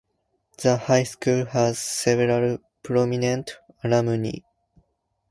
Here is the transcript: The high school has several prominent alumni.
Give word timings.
The 0.57 0.77
high 0.77 1.03
school 1.03 1.45
has 1.45 1.77
several 1.77 2.57
prominent 2.81 3.55
alumni. 3.83 4.39